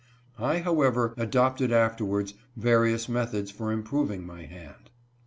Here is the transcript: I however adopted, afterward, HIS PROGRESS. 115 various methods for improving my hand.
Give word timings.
I 0.39 0.61
however 0.61 1.13
adopted, 1.15 1.71
afterward, 1.71 2.21
HIS 2.21 2.31
PROGRESS. 2.31 2.57
115 2.57 2.63
various 2.63 3.07
methods 3.09 3.51
for 3.51 3.71
improving 3.71 4.25
my 4.25 4.45
hand. 4.45 4.89